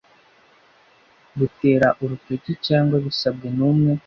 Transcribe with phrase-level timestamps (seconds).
[1.39, 3.93] batera urutoki cyangwa bisabwe n umwe